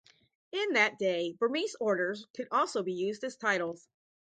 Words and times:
In 0.51 0.73
that 0.73 0.97
day, 0.97 1.33
Burmese 1.37 1.75
orders 1.79 2.25
could 2.35 2.45
be 2.45 2.51
also 2.51 2.83
used 2.85 3.23
as 3.23 3.37
titles. 3.37 3.87